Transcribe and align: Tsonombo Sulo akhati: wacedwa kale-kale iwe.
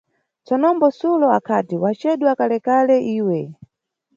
Tsonombo 0.45 0.87
Sulo 0.99 1.27
akhati: 1.37 1.75
wacedwa 1.83 2.31
kale-kale 2.39 2.95
iwe. 3.17 3.39